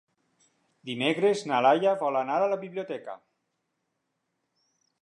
[0.89, 3.17] Dimecres na Laia vol anar a la biblioteca.